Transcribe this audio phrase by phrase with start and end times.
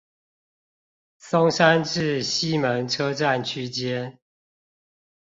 [1.19, 4.17] 松山至西門車站區間